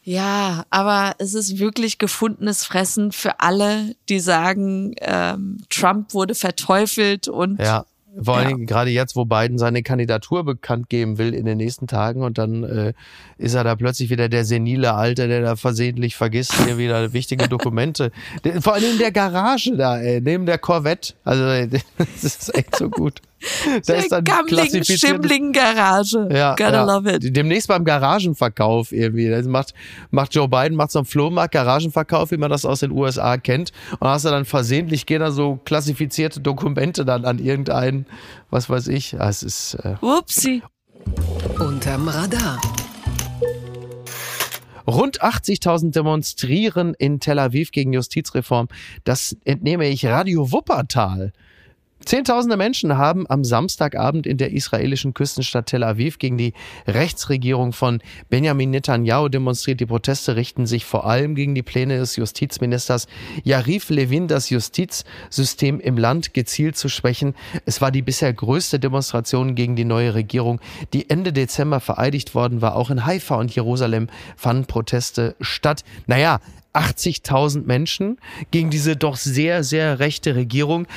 [0.05, 7.27] ja, aber es ist wirklich gefundenes Fressen für alle, die sagen, ähm, Trump wurde verteufelt
[7.27, 7.85] und ja.
[8.21, 8.65] Vor allem ja.
[8.65, 12.63] gerade jetzt, wo Biden seine Kandidatur bekannt geben will in den nächsten Tagen und dann
[12.63, 12.93] äh,
[13.37, 17.49] ist er da plötzlich wieder der senile Alte, der da versehentlich vergisst, hier wieder wichtige
[17.49, 18.11] Dokumente.
[18.61, 21.13] Vor allem in der Garage da, ey, neben der Corvette.
[21.25, 21.43] Also
[21.97, 23.21] das ist echt so gut.
[23.85, 26.27] Da ist dann gammeligen, schimmligen Garage.
[26.31, 26.83] Ja, Gotta ja.
[26.83, 27.35] love it.
[27.35, 29.29] Demnächst beim Garagenverkauf irgendwie.
[29.29, 29.73] Das macht,
[30.09, 33.71] macht Joe Biden, macht so einen Flohmarkt, Garagenverkauf, wie man das aus den USA kennt.
[33.99, 38.05] Und hast du dann versehentlich gehen da so klassifizierte Dokumente dann an irgendeinen,
[38.49, 39.19] was weiß ich.
[39.19, 39.75] Ah, es ist.
[39.75, 40.63] Äh, Upsi.
[41.59, 42.59] Unterm Radar.
[44.87, 48.67] Rund 80.000 demonstrieren in Tel Aviv gegen Justizreform.
[49.03, 51.33] Das entnehme ich Radio Wuppertal.
[52.05, 56.53] Zehntausende Menschen haben am Samstagabend in der israelischen Küstenstadt Tel Aviv gegen die
[56.85, 59.79] Rechtsregierung von Benjamin Netanyahu demonstriert.
[59.79, 63.07] Die Proteste richten sich vor allem gegen die Pläne des Justizministers
[63.43, 67.33] Yarif Levin, das Justizsystem im Land gezielt zu schwächen.
[67.65, 70.61] Es war die bisher größte Demonstration gegen die neue Regierung,
[70.93, 72.75] die Ende Dezember vereidigt worden war.
[72.75, 75.83] Auch in Haifa und Jerusalem fanden Proteste statt.
[76.05, 76.39] Naja,
[76.75, 78.17] 80.000 Menschen
[78.51, 80.87] gegen diese doch sehr, sehr rechte Regierung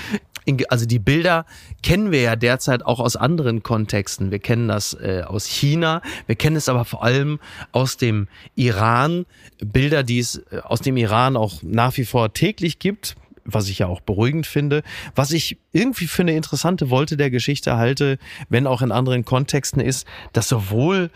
[0.69, 1.47] also die Bilder
[1.83, 4.31] kennen wir ja derzeit auch aus anderen Kontexten.
[4.31, 7.39] Wir kennen das äh, aus China, wir kennen es aber vor allem
[7.73, 9.27] aus dem Iran.
[9.65, 13.17] Bilder, die es äh, aus dem Iran auch nach wie vor täglich gibt
[13.51, 14.83] was ich ja auch beruhigend finde.
[15.15, 18.19] Was ich irgendwie für eine interessante Wolte der Geschichte halte,
[18.51, 21.11] wenn auch in anderen Kontexten, ist, dass sowohl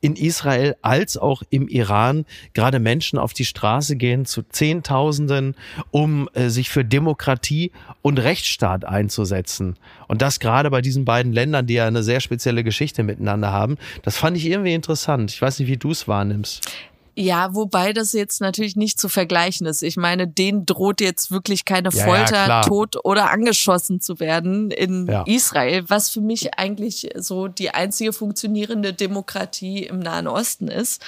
[0.00, 5.54] in Israel als auch im Iran gerade Menschen auf die Straße gehen zu Zehntausenden,
[5.90, 9.76] um äh, sich für Demokratie und Rechtsstaat einzusetzen.
[10.06, 13.78] Und das gerade bei diesen beiden Ländern, die ja eine sehr spezielle Geschichte miteinander haben.
[14.02, 15.32] Das fand ich irgendwie interessant.
[15.32, 16.70] Ich weiß nicht, wie du es wahrnimmst.
[17.18, 19.82] Ja, wobei das jetzt natürlich nicht zu vergleichen ist.
[19.82, 22.66] Ich meine, denen droht jetzt wirklich keine Ja, ja, Folter, klar.
[22.66, 25.22] tot oder angeschossen zu werden in Ja.
[25.26, 31.02] Israel, was für mich eigentlich so die einzige funktionierende Demokratie im Nahen Osten ist.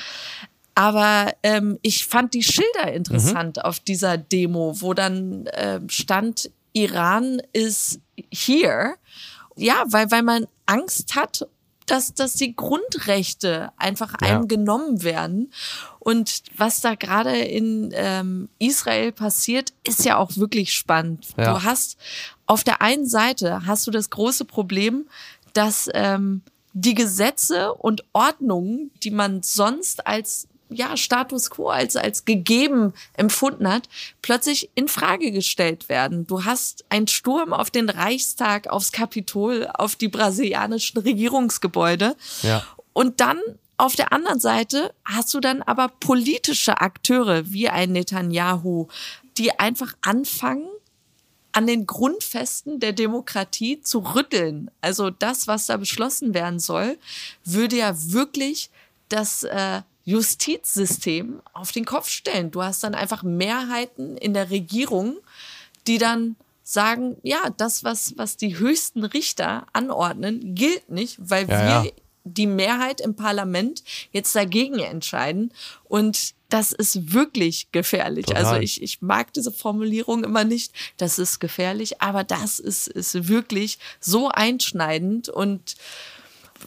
[0.75, 7.43] Aber ähm, ich fand die Schilder interessant auf dieser Demo, wo dann äh, stand, Iran
[7.53, 7.99] is
[8.31, 8.95] here.
[9.57, 11.47] Ja, weil, weil man Angst hat,
[11.91, 14.29] dass, dass die Grundrechte einfach Ja.
[14.29, 15.53] einem genommen werden.
[15.99, 21.27] Und was da gerade in ähm, Israel passiert, ist ja auch wirklich spannend.
[21.37, 21.53] Ja.
[21.55, 21.97] Du hast
[22.47, 25.07] auf der einen Seite hast du das große Problem,
[25.53, 32.25] dass ähm, die Gesetze und Ordnungen, die man sonst als ja, Status quo als, als
[32.25, 33.89] gegeben empfunden hat,
[34.23, 36.27] plötzlich in Frage gestellt werden.
[36.27, 42.17] Du hast einen Sturm auf den Reichstag, aufs Kapitol, auf die brasilianischen Regierungsgebäude.
[42.43, 42.65] Ja.
[42.93, 43.39] Und dann
[43.77, 48.89] auf der anderen Seite hast du dann aber politische Akteure wie ein Netanyahu,
[49.39, 50.69] die einfach anfangen,
[51.53, 54.71] an den Grundfesten der Demokratie zu rütteln.
[54.81, 56.99] Also das, was da beschlossen werden soll,
[57.45, 58.71] würde ja wirklich
[59.09, 62.51] das äh, Justizsystem auf den Kopf stellen.
[62.51, 65.19] Du hast dann einfach Mehrheiten in der Regierung,
[65.87, 71.83] die dann sagen, ja, das, was, was die höchsten Richter anordnen, gilt nicht, weil Ja,
[71.83, 71.97] wir ja.
[72.25, 75.53] die Mehrheit im Parlament jetzt dagegen entscheiden.
[75.85, 78.27] Und das ist wirklich gefährlich.
[78.27, 78.47] Total.
[78.47, 80.73] Also ich, ich mag diese Formulierung immer nicht.
[80.97, 85.77] Das ist gefährlich, aber das ist, ist wirklich so einschneidend und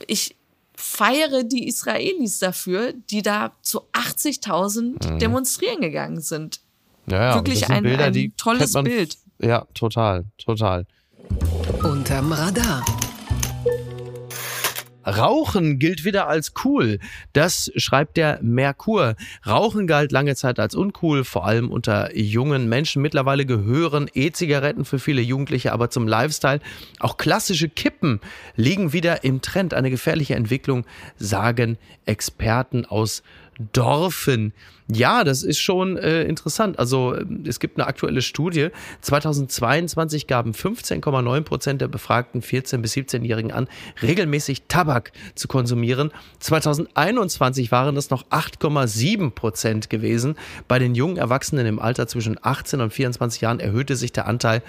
[0.05, 0.35] ich
[0.81, 6.59] feiere die Israelis dafür, die da zu 80.000 demonstrieren gegangen sind.
[7.07, 9.17] Ja, ja, Wirklich ein- Bilder, ein tolles Bild.
[9.39, 10.85] Ja, total, total.
[11.83, 12.83] Unterm Radar.
[15.05, 16.99] Rauchen gilt wieder als cool.
[17.33, 19.15] Das schreibt der Merkur.
[19.45, 23.01] Rauchen galt lange Zeit als uncool, vor allem unter jungen Menschen.
[23.01, 26.59] Mittlerweile gehören E-Zigaretten für viele Jugendliche aber zum Lifestyle.
[26.99, 28.19] Auch klassische Kippen
[28.55, 29.73] liegen wieder im Trend.
[29.73, 30.85] Eine gefährliche Entwicklung,
[31.17, 33.23] sagen Experten aus
[33.73, 34.53] Dorfen.
[34.93, 36.77] Ja, das ist schon äh, interessant.
[36.79, 38.69] Also äh, es gibt eine aktuelle Studie.
[39.01, 43.67] 2022 gaben 15,9 Prozent der befragten 14- bis 17-Jährigen an,
[44.01, 46.11] regelmäßig Tabak zu konsumieren.
[46.39, 50.35] 2021 waren das noch 8,7 Prozent gewesen.
[50.67, 54.61] Bei den jungen Erwachsenen im Alter zwischen 18 und 24 Jahren erhöhte sich der Anteil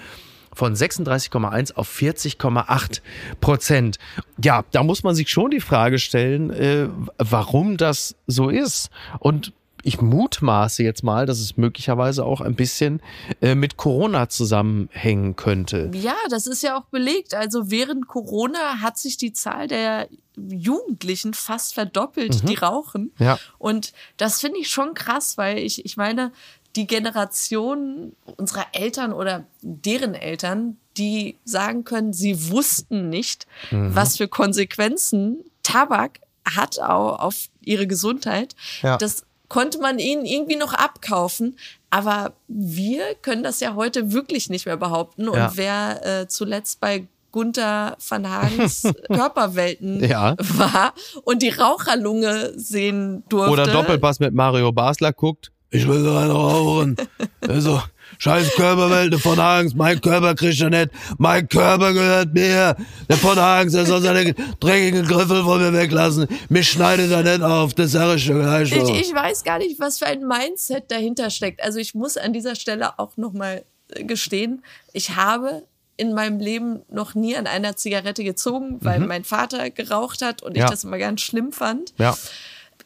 [0.55, 3.01] von 36,1 auf 40,8
[3.41, 3.97] Prozent.
[4.41, 6.87] Ja, da muss man sich schon die Frage stellen, äh,
[7.17, 8.89] warum das so ist.
[9.19, 13.01] Und ich mutmaße jetzt mal, dass es möglicherweise auch ein bisschen
[13.41, 15.91] äh, mit Corona zusammenhängen könnte.
[15.93, 17.33] Ja, das ist ja auch belegt.
[17.35, 23.11] Also während Corona hat sich die Zahl der Jugendlichen fast verdoppelt, die rauchen.
[23.19, 23.37] Ja.
[23.59, 26.31] Und das finde ich schon krass, weil ich, ich meine,
[26.75, 34.27] die Generation unserer Eltern oder deren Eltern, die sagen können, sie wussten nicht, was für
[34.27, 38.55] Konsequenzen Tabak hat auch auf ihre Gesundheit.
[38.81, 38.97] Ja.
[38.97, 41.57] Das konnte man ihnen irgendwie noch abkaufen.
[41.89, 45.29] Aber wir können das ja heute wirklich nicht mehr behaupten.
[45.29, 45.51] Und Ja.
[45.55, 50.35] wer äh, zuletzt bei Gunther van Hagens Körperwelten Ja.
[50.39, 53.51] war und die Raucherlunge sehen durfte.
[53.51, 55.51] Oder Doppelpass mit Mario Basler guckt.
[55.73, 56.95] Ich will so eine rauchen.
[57.49, 57.81] Also,
[58.19, 59.73] scheiß Körperwelt von Hagens.
[59.75, 60.91] Mein Körper kriegt er nicht.
[61.17, 62.75] Mein Körper gehört mir.
[63.09, 66.27] Der von Hagens, der soll seine dreckigen Griffel von mir weglassen.
[66.47, 67.73] Mich schneidet er nicht auf.
[67.73, 71.61] Das sag ich gleich Ich, ich weiß gar nicht, was für ein Mindset dahinter steckt.
[71.61, 75.63] Also ich muss an dieser Stelle auch nochmal gestehen, ich habe
[75.97, 80.53] in meinem Leben noch nie an einer Zigarette gezogen, weil mein Vater geraucht hat und
[80.53, 80.59] Mhm.
[80.59, 80.63] Ja.
[80.65, 81.93] ich das immer ganz schlimm fand.
[81.97, 82.17] Ja.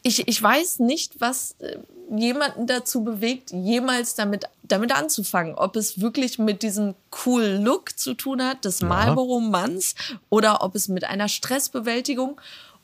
[0.03, 1.77] Ich, ich weiß nicht, was äh,
[2.15, 5.55] jemanden dazu bewegt, jemals damit, damit anzufangen.
[5.55, 9.95] Ob es wirklich mit diesem cool Look zu tun hat, des Marlboro-Manns,
[10.29, 12.39] oder ob es mit einer Stressbewältigung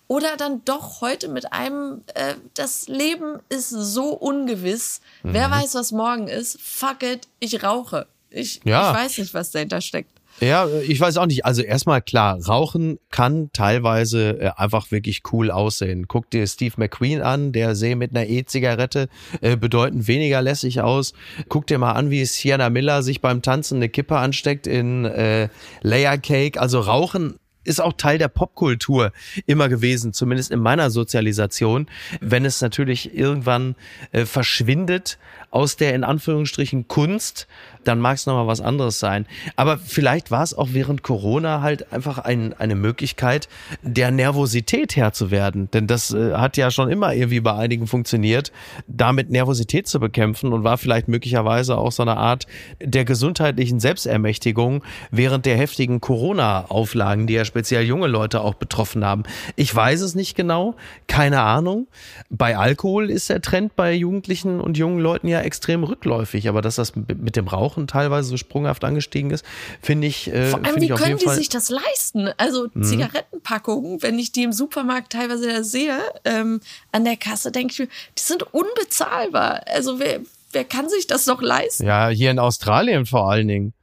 [0.08, 5.00] oder dann doch heute mit einem, äh, das Leben ist so ungewiss.
[5.24, 5.52] Wer Mhm.
[5.54, 6.60] weiß, was morgen ist?
[6.62, 8.06] Fuck it, ich rauche.
[8.30, 8.92] Ich, Ja.
[8.92, 10.10] ich weiß nicht, was dahinter steckt.
[10.40, 11.46] Ja, ich weiß auch nicht.
[11.46, 16.08] Also erstmal klar, Rauchen kann teilweise äh, einfach wirklich cool aussehen.
[16.08, 19.10] Guck dir Steve McQueen an, der sehe mit einer E-Zigarette
[19.42, 21.14] äh, bedeutend weniger lässig aus.
[21.50, 25.50] Guck dir mal an, wie Sienna Miller sich beim Tanzen eine Kippe ansteckt in äh,
[25.82, 26.60] Layer Cake.
[26.60, 29.12] Also Rauchen ist auch Teil der Popkultur
[29.46, 31.88] immer gewesen, zumindest in meiner Sozialisation.
[32.22, 33.76] Wenn es natürlich irgendwann
[34.12, 35.18] äh, verschwindet
[35.52, 37.48] aus der in Anführungsstrichen Kunst,
[37.84, 39.26] dann mag es nochmal was anderes sein.
[39.56, 43.48] Aber vielleicht war es auch während Corona halt einfach ein, eine Möglichkeit,
[43.82, 45.70] der Nervosität Herr zu werden.
[45.72, 48.52] Denn das äh, hat ja schon immer irgendwie bei einigen funktioniert,
[48.88, 52.48] damit Nervosität zu bekämpfen und war vielleicht möglicherweise auch so eine Art
[52.82, 59.24] der gesundheitlichen Selbstermächtigung während der heftigen Corona-Auflagen, die ja speziell junge Leute auch betroffen haben.
[59.56, 61.88] Ich weiß es nicht genau, keine Ahnung.
[62.32, 66.78] Bei Alkohol ist der Trend bei Jugendlichen und jungen Leuten ja extrem rückläufig, aber dass
[66.78, 69.46] das mit dem Rauchen teilweise so sprunghaft angestiegen ist,
[69.84, 70.34] finde ich.
[70.34, 72.30] Äh, Vor allem, wie ich auf können jeden die Fall sich das leisten?
[72.38, 72.84] Also mhm.
[72.84, 76.60] Zigarettenpackungen, wenn ich die im Supermarkt teilweise da sehe, ähm,
[76.92, 77.88] an der Kasse, denke ich mir,
[78.18, 79.62] die sind unbezahlbar.
[79.68, 80.22] Also wer,
[80.54, 81.86] wer kann sich das noch leisten?
[81.86, 83.74] Ja, hier in Australien vor allen Dingen.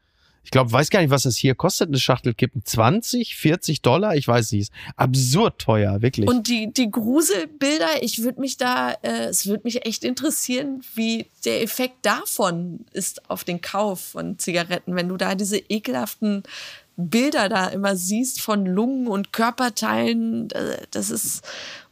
[0.42, 2.62] Ich glaube, weiß gar nicht, was das hier kostet, eine Schachtel Kippen.
[2.64, 4.16] 20, 40 Dollar?
[4.16, 4.72] Ich weiß nicht.
[4.96, 6.28] Absurd teuer, wirklich.
[6.28, 11.26] Und die, die Gruselbilder, ich würde mich da, äh, es würde mich echt interessieren, wie
[11.44, 16.42] der Effekt davon ist auf den Kauf von Zigaretten, wenn du da diese ekelhaften
[16.96, 21.42] Bilder da immer siehst von Lungen und Körperteilen, äh, das ist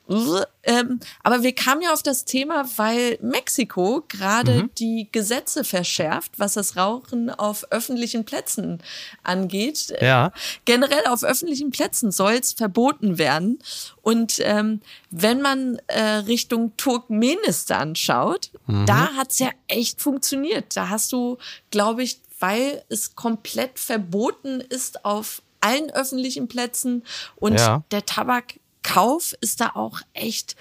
[0.09, 4.71] ähm, aber wir kamen ja auf das Thema, weil Mexiko gerade mhm.
[4.79, 8.83] die Gesetze verschärft, was das Rauchen auf öffentlichen Plätzen
[9.23, 9.95] angeht.
[10.01, 10.33] Ja.
[10.65, 13.59] Generell auf öffentlichen Plätzen soll es verboten werden.
[14.03, 18.87] Und ähm, wenn man äh, Richtung Turkmenistan schaut, mhm.
[18.87, 20.77] da hat's ja echt funktioniert.
[20.77, 21.37] Da hast du,
[21.71, 27.05] glaube ich, weil es komplett verboten ist auf allen öffentlichen Plätzen
[27.37, 27.83] und ja.
[27.91, 30.57] der Tabak Kauf ist da auch echt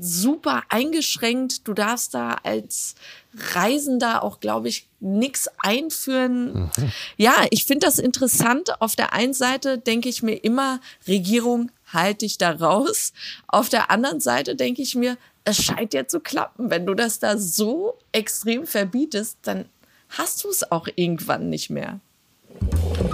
[0.00, 1.66] super eingeschränkt.
[1.68, 2.94] Du darfst da als
[3.36, 6.70] Reisender auch, glaube ich, nichts einführen.
[6.76, 6.92] Mhm.
[7.16, 8.80] Ja, ich finde das interessant.
[8.80, 13.12] Auf der einen Seite denke ich mir immer, Regierung, halt dich da raus.
[13.46, 16.70] Auf der anderen Seite denke ich mir, es scheint ja zu klappen.
[16.70, 19.66] Wenn du das da so extrem verbietest, dann
[20.08, 22.00] hast du es auch irgendwann nicht mehr.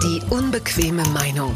[0.03, 1.55] Die unbequeme Meinung.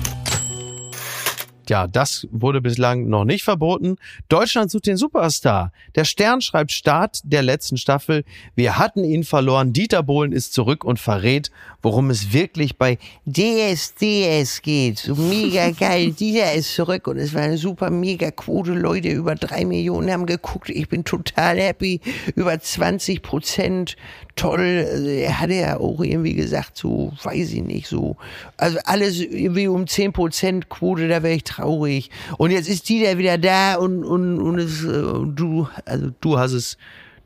[1.69, 3.97] Ja, das wurde bislang noch nicht verboten.
[4.29, 5.71] Deutschland sucht den Superstar.
[5.95, 8.23] Der Stern schreibt Start der letzten Staffel.
[8.55, 9.73] Wir hatten ihn verloren.
[9.73, 11.51] Dieter Bohlen ist zurück und verrät,
[11.81, 14.99] worum es wirklich bei DSDS geht.
[14.99, 16.11] So mega geil.
[16.11, 18.73] Dieter ist zurück und es war eine super mega Quote.
[18.73, 20.69] Leute, über drei Millionen haben geguckt.
[20.69, 22.01] Ich bin total happy.
[22.35, 23.95] Über 20 Prozent.
[24.35, 24.85] Toll.
[24.91, 28.17] Also, er hatte ja auch irgendwie gesagt, so, weiß ich nicht, so.
[28.57, 32.09] Also alles irgendwie um 10 Prozent Quote, da wäre ich traurig.
[32.37, 36.51] Und jetzt ist Dieter wieder da und, und, und es, äh, du, also du hast
[36.51, 36.77] es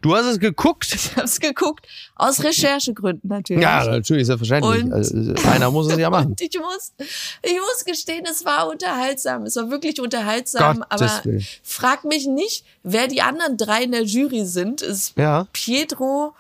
[0.02, 0.94] Du hast es geguckt?
[0.94, 1.86] Ich habe es geguckt.
[2.16, 3.62] Aus Recherchegründen natürlich.
[3.62, 4.84] Ja, natürlich, selbstverständlich.
[4.86, 6.36] Und, also, einer muss es ja machen.
[6.40, 6.94] ich muss,
[7.44, 9.44] ich muss gestehen, es war unterhaltsam.
[9.44, 10.80] Es war wirklich unterhaltsam.
[10.90, 11.46] Gottes aber Willen.
[11.64, 14.82] frag mich nicht, wer die anderen drei in der Jury sind.
[14.82, 15.48] Es ja.
[15.52, 16.34] Pietro,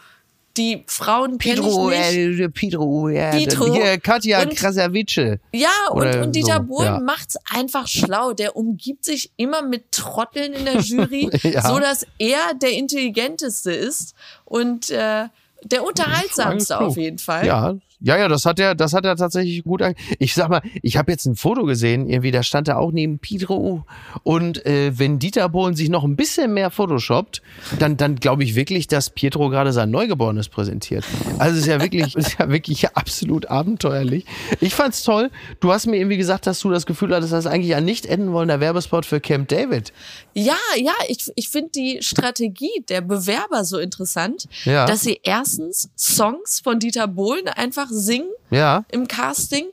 [0.59, 2.39] die Frauen Pedro, kenne ich nicht.
[2.39, 3.31] Äh, Pedro, ja.
[3.31, 3.73] Pedro.
[3.73, 5.39] Hier, Katja und, Krasavice.
[5.53, 6.99] Ja, und, und Dieter so, Bohlen ja.
[6.99, 8.33] macht's einfach schlau.
[8.33, 11.67] Der umgibt sich immer mit Trotteln in der Jury, ja.
[11.67, 14.13] so dass er der Intelligenteste ist
[14.45, 15.27] und äh,
[15.63, 17.45] der unterhaltsamste auf jeden Fall.
[17.45, 19.83] Ja, ja, ja, das hat er, das hat er tatsächlich gut.
[20.19, 23.19] Ich sag mal, ich habe jetzt ein Foto gesehen, irgendwie, da stand er auch neben
[23.19, 23.85] Pedro.
[24.23, 27.41] Und äh, wenn Dieter Bohlen sich noch ein bisschen mehr photoshoppt,
[27.77, 31.03] dann, dann glaube ich wirklich, dass Pietro gerade sein Neugeborenes präsentiert.
[31.39, 34.25] Also es ist ja wirklich, ist ja wirklich absolut abenteuerlich.
[34.61, 35.29] Ich fand's toll.
[35.59, 38.05] Du hast mir irgendwie gesagt, dass du das Gefühl hattest, dass das eigentlich ein nicht
[38.05, 39.91] enden wollender Werbespot für Camp David.
[40.33, 44.85] Ja, ja, ich, ich finde die Strategie der Bewerber so interessant, ja.
[44.85, 48.85] dass sie erstens Songs von Dieter Bohlen einfach singen ja.
[48.91, 49.67] im Casting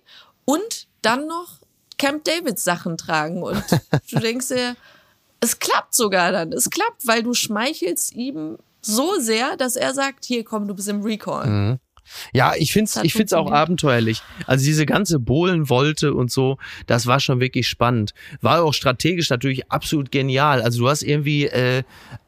[0.45, 1.61] und dann noch
[1.99, 3.43] Camp David Sachen tragen.
[3.43, 3.63] Und
[4.11, 4.77] du denkst dir,
[5.41, 6.53] es klappt sogar dann.
[6.53, 10.89] Es klappt, weil du schmeichelst ihm so sehr, dass er sagt, hier komm, du bist
[10.89, 11.47] im Recall.
[11.47, 11.79] Mhm.
[12.33, 14.23] Ja, ich find's, ich find's auch abenteuerlich.
[14.47, 18.15] Also diese ganze Bohlenwolte und so, das war schon wirklich spannend.
[18.41, 20.63] War auch strategisch natürlich absolut genial.
[20.63, 21.83] Also du hast irgendwie äh,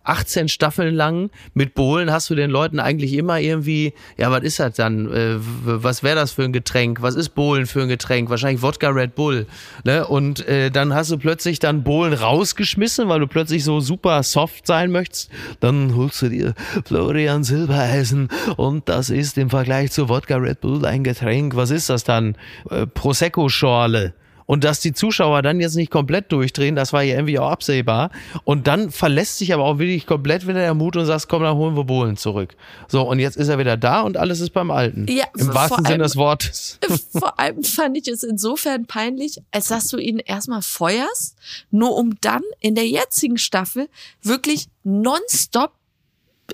[0.08, 4.58] 18 Staffeln lang mit Bohlen hast du den Leuten eigentlich immer irgendwie, ja, was ist
[4.58, 5.12] das dann?
[5.12, 7.02] Äh, was wäre das für ein Getränk?
[7.02, 8.30] Was ist Bohlen für ein Getränk?
[8.30, 9.46] Wahrscheinlich Wodka Red Bull.
[9.84, 10.06] Ne?
[10.06, 14.66] Und äh, dann hast du plötzlich dann Bohlen rausgeschmissen, weil du plötzlich so super soft
[14.66, 15.30] sein möchtest.
[15.60, 20.84] Dann holst du dir Florian Silbereisen und das ist im Vergleich zu Wodka Red Bull
[20.84, 21.56] ein Getränk.
[21.56, 22.36] Was ist das dann?
[22.70, 24.14] Äh, Prosecco-Schorle
[24.48, 28.10] Und dass die Zuschauer dann jetzt nicht komplett durchdrehen, das war ja irgendwie auch absehbar.
[28.44, 31.54] Und dann verlässt sich aber auch wirklich komplett wieder der Mut und sagst, komm, dann
[31.54, 32.56] holen wir Bohlen zurück.
[32.88, 35.04] So, und jetzt ist er wieder da und alles ist beim Alten.
[35.06, 36.78] Ja, Im wahrsten Sinne des Wortes.
[37.12, 41.36] Vor allem fand ich es insofern peinlich, als dass du ihn erstmal feuerst,
[41.70, 43.90] nur um dann in der jetzigen Staffel
[44.22, 45.72] wirklich nonstop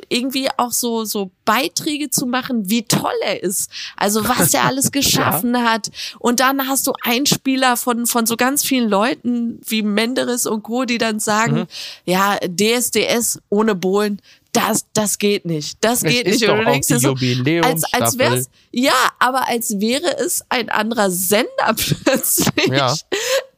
[0.09, 3.71] irgendwie auch so, so Beiträge zu machen, wie toll er ist.
[3.97, 5.91] Also was er alles geschaffen hat.
[6.19, 10.85] Und dann hast du Einspieler von, von so ganz vielen Leuten wie Menderes und Co.,
[10.85, 11.67] die dann sagen, Mhm.
[12.07, 14.21] ja, DSDS ohne Bohlen,
[14.53, 15.79] das, das geht nicht.
[15.81, 16.49] Das Es geht ist nicht.
[16.49, 20.17] doch Und du auch denkst die dir so, als, als wär's, ja, aber als wäre
[20.19, 22.95] es ein anderer Sender plötzlich, Ja.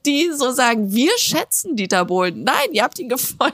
[0.07, 2.45] die so sagen, wir schätzen Dieter Bohlen.
[2.45, 3.53] Nein, ihr habt ihn gefeuert,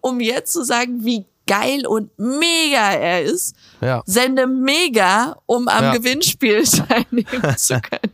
[0.00, 3.54] um jetzt zu sagen, wie geil und mega er ist.
[3.80, 4.02] Ja.
[4.06, 5.92] Sende mega, um am Ja.
[5.96, 8.12] Gewinnspiel teilnehmen zu können.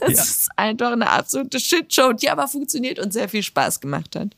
[0.00, 0.22] Das Ja.
[0.22, 4.36] ist einfach eine absolute Shitshow, die aber funktioniert und sehr viel Spaß gemacht hat.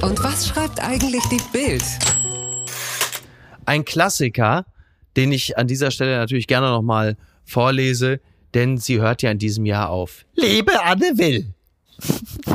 [0.00, 1.82] Und was schreibt eigentlich die Bild?
[3.66, 4.66] Ein Klassiker,
[5.16, 8.20] den ich an dieser Stelle natürlich gerne nochmal vorlese,
[8.54, 10.24] denn sie hört ja in diesem Jahr auf.
[10.34, 11.54] Liebe Anne Will,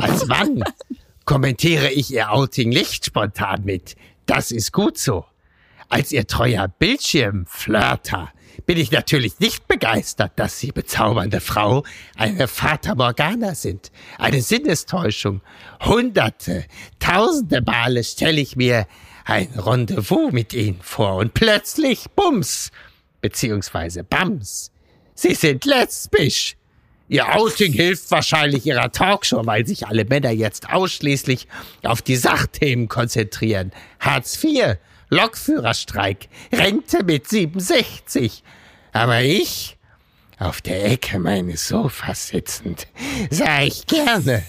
[0.00, 0.62] als Mann
[1.24, 3.96] kommentiere ich ihr Outing nicht spontan mit.
[4.28, 5.24] Das ist gut so.
[5.88, 8.30] Als ihr treuer Bildschirmflirter
[8.66, 11.82] bin ich natürlich nicht begeistert, dass Sie, bezaubernde Frau,
[12.14, 13.90] eine Fata Morgana sind.
[14.18, 15.40] Eine Sinnestäuschung.
[15.80, 16.66] Hunderte,
[16.98, 18.86] tausende Male stelle ich mir
[19.24, 22.70] ein Rendezvous mit Ihnen vor und plötzlich Bums,
[23.22, 24.72] beziehungsweise Bams.
[25.14, 26.54] Sie sind lesbisch.
[27.08, 31.48] Ihr Outing hilft wahrscheinlich Ihrer Talkshow, weil sich alle Männer jetzt ausschließlich
[31.82, 33.72] auf die Sachthemen konzentrieren.
[33.98, 34.76] Hartz IV,
[35.08, 38.42] Lokführerstreik, Rente mit 67.
[38.92, 39.78] Aber ich,
[40.38, 42.86] auf der Ecke meines Sofas sitzend,
[43.30, 44.42] sah ich gerne,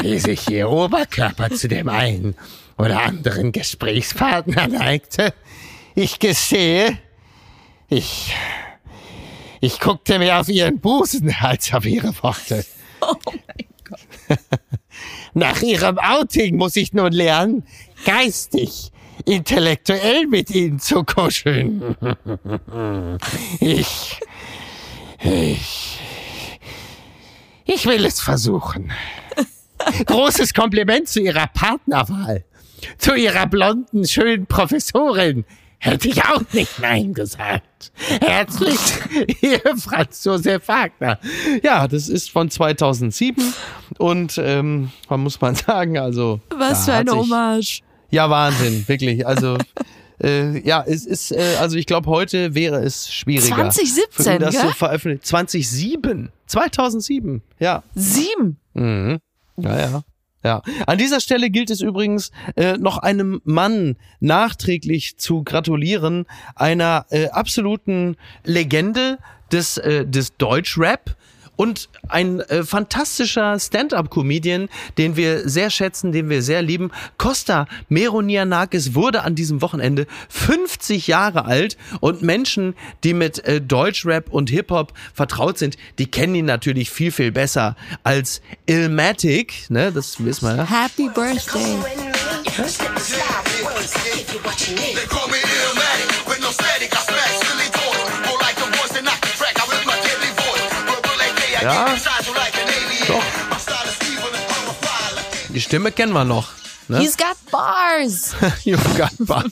[0.00, 2.36] wie sich Ihr Oberkörper zu dem einen
[2.76, 5.32] oder anderen Gesprächspartner neigte.
[5.94, 6.98] Ich gestehe,
[7.88, 8.34] ich
[9.64, 12.64] ich guckte mehr auf ihren Busen als auf ihre Worte.
[13.00, 14.38] Oh mein Gott.
[15.34, 17.66] Nach ihrem Outing muss ich nun lernen,
[18.04, 18.92] geistig,
[19.24, 21.96] intellektuell mit ihnen zu kuscheln.
[23.58, 24.20] Ich,
[25.22, 25.98] ich,
[27.64, 28.92] ich will es versuchen.
[30.06, 32.44] Großes Kompliment zu ihrer Partnerwahl.
[32.98, 35.44] Zu ihrer blonden, schönen Professorin.
[35.84, 37.92] Hätte ich auch nicht Nein gesagt.
[38.20, 38.78] Herzlich,
[39.42, 41.18] Ihr Franz Josef Wagner.
[41.62, 43.52] Ja, das ist von 2007
[43.98, 47.82] und ähm, man muss man sagen, also Was für eine sich- Hommage.
[48.10, 49.26] Ja, Wahnsinn, wirklich.
[49.26, 49.58] Also
[50.22, 53.54] äh, ja, es ist äh, also ich glaube heute wäre es schwieriger.
[53.70, 54.62] 2017, für ihn das gell?
[54.64, 55.26] so veröffentlicht.
[55.26, 57.82] 2007, 2007, ja.
[57.94, 58.58] Sieben.
[58.72, 59.18] Mhm.
[59.58, 60.02] Ja, ja.
[60.44, 67.06] Ja, an dieser Stelle gilt es übrigens, äh, noch einem Mann nachträglich zu gratulieren, einer
[67.08, 69.18] äh, absoluten Legende
[69.50, 71.16] des, äh, des Deutschrap
[71.56, 76.90] und ein äh, fantastischer Stand-up-Comedian, den wir sehr schätzen, den wir sehr lieben.
[77.18, 84.30] Costa Meronianakis wurde an diesem Wochenende 50 Jahre alt und Menschen, die mit äh, Deutschrap
[84.30, 90.24] und Hip-Hop vertraut sind, die kennen ihn natürlich viel, viel besser als Illmatic, ne, das
[90.24, 90.68] wissen wir ja.
[90.68, 91.78] Happy Birthday.
[94.94, 96.13] They call me Illmatic,
[101.64, 101.86] Ja.
[103.08, 103.22] Doch.
[105.48, 106.48] Die Stimme kennen wir noch.
[106.88, 106.98] Ne?
[106.98, 108.34] He's got bars.
[108.64, 109.50] You've got fun.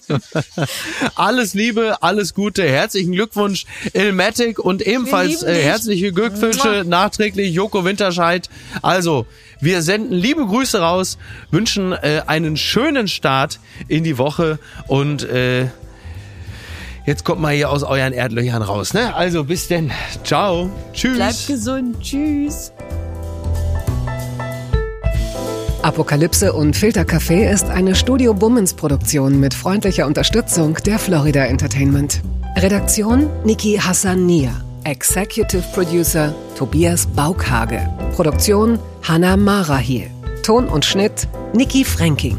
[1.14, 8.50] alles Liebe, alles Gute, herzlichen Glückwunsch Ilmatic und ebenfalls äh, herzliche Glückwünsche nachträglich Joko Winterscheid.
[8.82, 9.24] Also,
[9.60, 11.16] wir senden liebe Grüße raus,
[11.50, 15.68] wünschen äh, einen schönen Start in die Woche und äh,
[17.06, 18.94] jetzt kommt mal hier aus euren Erdlöchern raus.
[18.94, 19.14] Ne?
[19.14, 19.90] Also bis denn.
[20.24, 20.70] Ciao.
[20.92, 21.16] Tschüss.
[21.16, 22.00] Bleibt gesund.
[22.00, 22.72] Tschüss.
[25.82, 32.20] Apokalypse und Filtercafé ist eine Studio Bummens Produktion mit freundlicher Unterstützung der Florida Entertainment.
[32.56, 34.52] Redaktion Niki Hassania.
[34.84, 37.80] Executive Producer Tobias Baukhage.
[38.14, 40.08] Produktion Hanna Marahiel.
[40.44, 42.38] Ton und Schnitt Niki Fränking.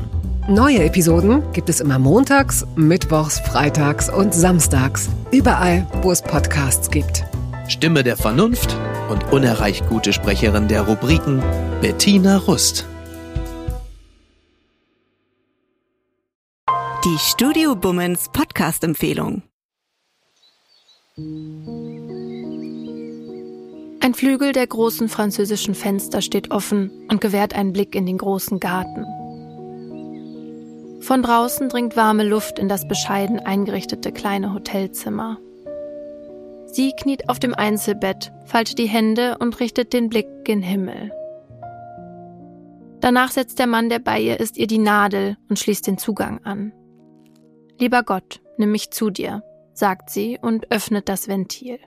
[0.49, 5.09] Neue Episoden gibt es immer montags, mittwochs, freitags und samstags.
[5.31, 7.23] Überall, wo es Podcasts gibt.
[7.69, 8.75] Stimme der Vernunft
[9.09, 11.41] und unerreicht gute Sprecherin der Rubriken
[11.79, 12.85] Bettina Rust.
[17.05, 19.43] Die Studio Bummens Podcast-Empfehlung.
[24.01, 28.59] Ein Flügel der großen französischen Fenster steht offen und gewährt einen Blick in den großen
[28.59, 29.05] Garten.
[31.03, 35.37] Von draußen dringt warme Luft in das bescheiden eingerichtete kleine Hotelzimmer.
[36.65, 41.11] Sie kniet auf dem Einzelbett, faltet die Hände und richtet den Blick gen Himmel.
[43.01, 46.39] Danach setzt der Mann, der bei ihr ist, ihr die Nadel und schließt den Zugang
[46.45, 46.71] an.
[47.77, 49.43] Lieber Gott, nimm mich zu dir,
[49.73, 51.79] sagt sie und öffnet das Ventil.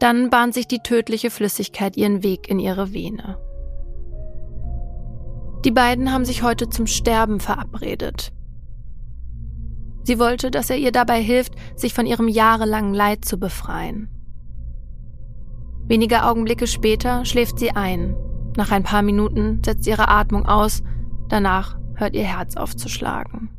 [0.00, 3.38] Dann bahnt sich die tödliche Flüssigkeit ihren Weg in ihre Vene.
[5.64, 8.32] Die beiden haben sich heute zum Sterben verabredet.
[10.04, 14.08] Sie wollte, dass er ihr dabei hilft, sich von ihrem jahrelangen Leid zu befreien.
[15.86, 18.16] Wenige Augenblicke später schläft sie ein.
[18.56, 20.82] Nach ein paar Minuten setzt ihre Atmung aus,
[21.28, 23.50] danach hört ihr Herz aufzuschlagen.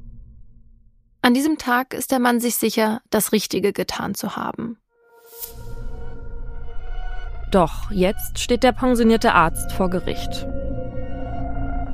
[1.22, 4.78] An diesem Tag ist der Mann sich sicher, das Richtige getan zu haben.
[7.52, 10.48] Doch jetzt steht der pensionierte Arzt vor Gericht.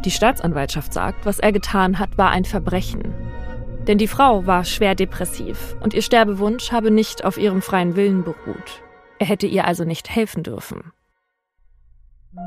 [0.06, 3.14] Die Staatsanwaltschaft sagt, was er getan hat, war ein Verbrechen.
[3.88, 8.24] Denn die Frau war schwer depressiv und ihr Sterbewunsch habe nicht auf ihrem freien Willen
[8.24, 8.84] beruht.
[9.18, 10.92] Er hätte ihr also nicht helfen dürfen.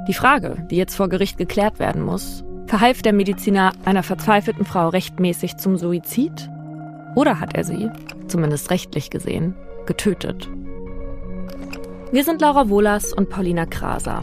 [0.07, 4.89] Die Frage, die jetzt vor Gericht geklärt werden muss, verhalf der Mediziner einer verzweifelten Frau
[4.91, 6.51] rechtmäßig zum Suizid?
[7.17, 7.91] Oder hat er sie,
[8.29, 9.55] zumindest rechtlich gesehen,
[9.87, 10.49] getötet?
[12.13, 14.23] Wir sind Laura Wohlers und Paulina Kraser.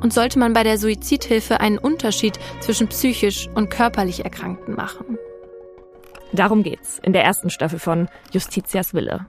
[0.00, 5.18] Und sollte man bei der Suizidhilfe einen Unterschied zwischen psychisch und körperlich Erkrankten machen?
[6.32, 9.26] Darum geht's in der ersten Staffel von Justitias Wille.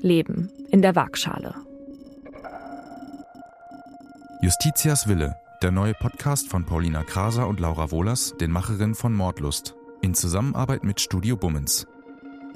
[0.00, 1.54] Leben in der Waagschale.
[4.40, 9.76] Justitias Wille, der neue Podcast von Paulina Kraser und Laura Wohlers, den Macherinnen von Mordlust,
[10.02, 11.86] in Zusammenarbeit mit Studio Bummens.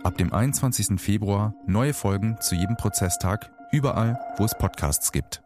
[0.03, 1.01] Ab dem 21.
[1.01, 5.43] Februar neue Folgen zu jedem Prozesstag, überall, wo es Podcasts gibt.